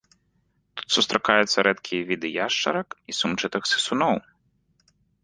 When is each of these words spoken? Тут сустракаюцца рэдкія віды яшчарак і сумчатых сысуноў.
Тут 0.79 0.93
сустракаюцца 0.95 1.65
рэдкія 1.67 2.01
віды 2.11 2.27
яшчарак 2.45 2.87
і 3.13 3.15
сумчатых 3.21 3.61
сысуноў. 3.73 4.15